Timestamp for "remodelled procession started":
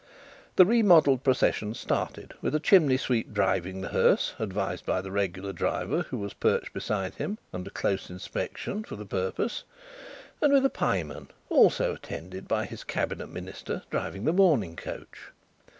0.65-2.33